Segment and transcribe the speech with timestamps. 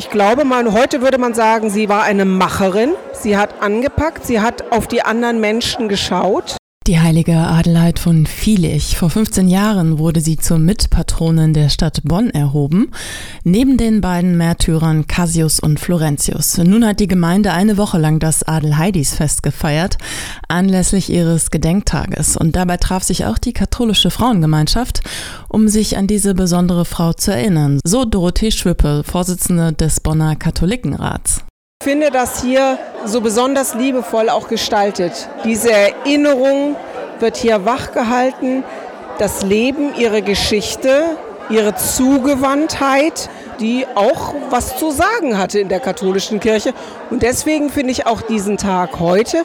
[0.00, 2.94] Ich glaube mal, heute würde man sagen, sie war eine Macherin.
[3.12, 6.56] Sie hat angepackt, sie hat auf die anderen Menschen geschaut.
[6.86, 8.96] Die heilige Adelheid von Vielich.
[8.96, 12.90] Vor 15 Jahren wurde sie zur Mitpatronin der Stadt Bonn erhoben,
[13.44, 16.56] neben den beiden Märtyrern Cassius und Florentius.
[16.56, 19.98] Nun hat die Gemeinde eine Woche lang das Adelheidisfest gefeiert,
[20.48, 22.38] anlässlich ihres Gedenktages.
[22.38, 25.02] Und dabei traf sich auch die katholische Frauengemeinschaft,
[25.48, 27.78] um sich an diese besondere Frau zu erinnern.
[27.84, 31.44] So Dorothee Schwippe, Vorsitzende des Bonner Katholikenrats.
[31.82, 35.30] Ich finde das hier so besonders liebevoll auch gestaltet.
[35.44, 36.76] Diese Erinnerung
[37.20, 38.64] wird hier wachgehalten.
[39.18, 41.16] Das Leben, ihre Geschichte,
[41.48, 43.30] ihre Zugewandtheit,
[43.60, 46.74] die auch was zu sagen hatte in der katholischen Kirche.
[47.08, 49.44] Und deswegen finde ich auch diesen Tag heute,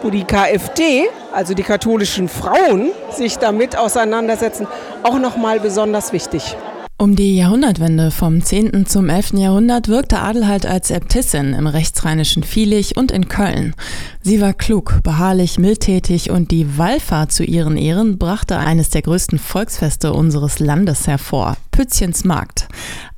[0.00, 4.66] wo die KfD, also die katholischen Frauen, sich damit auseinandersetzen,
[5.02, 6.56] auch nochmal besonders wichtig.
[6.98, 8.86] Um die Jahrhundertwende vom 10.
[8.86, 9.34] zum 11.
[9.34, 13.74] Jahrhundert wirkte Adelheid als Äbtissin im rechtsrheinischen Vielich und in Köln.
[14.22, 19.38] Sie war klug, beharrlich, mildtätig und die Wallfahrt zu ihren Ehren brachte eines der größten
[19.38, 22.66] Volksfeste unseres Landes hervor, Pützchens Markt.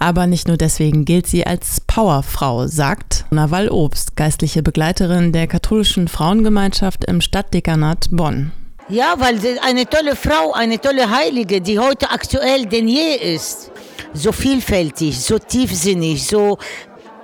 [0.00, 6.08] Aber nicht nur deswegen gilt sie als Powerfrau, sagt Naval Obst, geistliche Begleiterin der katholischen
[6.08, 8.50] Frauengemeinschaft im Stadtdekanat Bonn.
[8.90, 13.70] Ja, weil eine tolle Frau, eine tolle Heilige, die heute aktuell denn je ist.
[14.14, 16.56] So vielfältig, so tiefsinnig, so,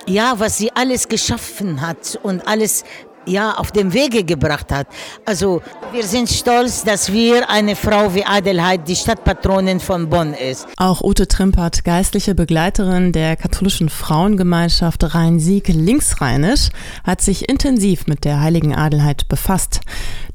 [0.07, 2.85] ja, was sie alles geschaffen hat und alles
[3.27, 4.87] ja, auf dem Wege gebracht hat.
[5.25, 10.67] Also wir sind stolz, dass wir eine Frau wie Adelheid, die Stadtpatronin von Bonn ist.
[10.77, 16.71] Auch Ute Trimpert, geistliche Begleiterin der katholischen Frauengemeinschaft Rhein-Sieg linksrheinisch,
[17.05, 19.81] hat sich intensiv mit der heiligen Adelheid befasst.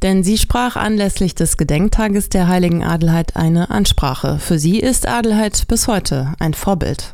[0.02, 4.40] Denn sie sprach anlässlich des Gedenktages der heiligen Adelheid eine Ansprache.
[4.40, 7.14] Für sie ist Adelheid bis heute ein Vorbild.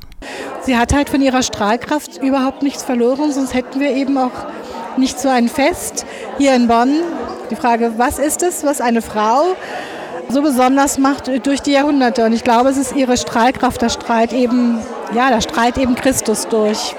[0.62, 4.32] Sie hat halt von ihrer Strahlkraft überhaupt nichts verloren, sonst hätten wir eben auch
[4.98, 6.06] nicht so ein Fest
[6.38, 7.02] hier in Bonn.
[7.50, 9.56] Die Frage, was ist es, was eine Frau
[10.30, 12.26] so besonders macht durch die Jahrhunderte?
[12.26, 14.80] Und ich glaube, es ist ihre Strahlkraft, da strahlt eben,
[15.14, 16.96] ja, da strahlt eben Christus durch.